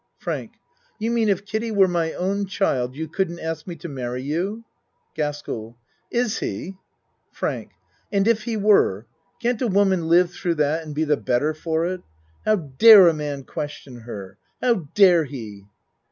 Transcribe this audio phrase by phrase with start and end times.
[0.17, 0.53] FRANK
[0.97, 4.63] You mean if Kiddie were my own child, you couldn't ask me to marry you?
[5.13, 5.77] GASKELL
[6.09, 6.73] Is he?
[7.31, 7.69] FRANK
[8.11, 9.05] And if he were?
[9.39, 12.01] Can't a woman live thro' that and be the better for it?
[12.45, 14.39] How dare a man question her!
[14.59, 15.65] How dare he!